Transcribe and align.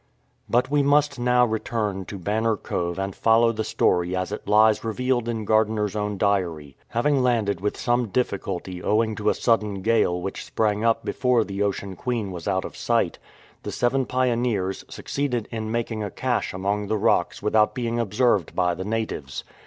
But 0.49 0.71
we 0.71 0.81
must 0.81 1.19
now 1.19 1.45
return 1.45 2.05
to 2.05 2.17
Banner 2.17 2.55
Cove 2.57 2.97
and 2.97 3.15
follow 3.15 3.51
the 3.51 3.63
story 3.63 4.15
as 4.15 4.31
it 4.31 4.47
lies 4.47 4.83
revealed 4.83 5.29
in 5.29 5.45
Gardiner''s 5.45 5.95
own 5.95 6.17
diary. 6.17 6.75
Having 6.87 7.21
landed 7.21 7.61
with 7.61 7.77
some 7.77 8.07
difficulty 8.07 8.81
owing 8.81 9.13
to 9.17 9.29
a 9.29 9.35
sudden 9.35 9.83
gale 9.83 10.19
which 10.19 10.43
sprang 10.43 10.83
up 10.83 11.05
before 11.05 11.43
the 11.43 11.61
Ocean 11.61 11.95
Queen 11.95 12.31
was 12.31 12.47
out 12.47 12.65
of 12.65 12.75
sight, 12.75 13.19
the 13.61 13.71
seven 13.71 14.07
pioneers 14.07 14.83
succeeded 14.89 15.47
in 15.51 15.71
making 15.71 16.01
a 16.01 16.09
cache 16.09 16.51
among 16.51 16.87
the 16.87 16.97
rocks 16.97 17.43
without 17.43 17.75
being 17.75 17.99
observed 17.99 18.55
by 18.55 18.73
the 18.73 18.83
natives. 18.85 19.43